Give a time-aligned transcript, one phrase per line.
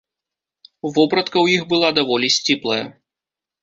[0.95, 2.85] Вопратка ў іх была даволі сціплая.